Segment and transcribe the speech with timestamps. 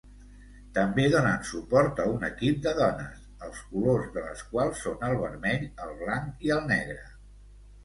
[0.77, 5.15] També donen suport a un equip de dones, els colors de les quals són el
[5.27, 7.01] vermell, el blanc i el negre.